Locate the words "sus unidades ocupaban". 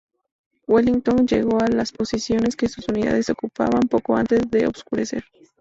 2.67-3.81